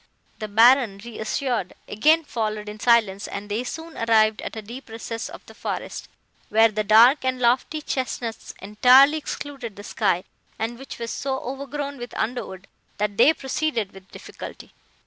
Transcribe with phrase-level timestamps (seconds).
[0.39, 5.29] "The Baron, reassured, again followed in silence, and they soon arrived at a deep recess
[5.29, 6.07] of the forest,
[6.49, 10.23] where the dark and lofty chesnuts entirely excluded the sky,
[10.57, 12.67] and which was so overgrown with underwood,
[12.97, 14.73] that they proceeded with difficulty.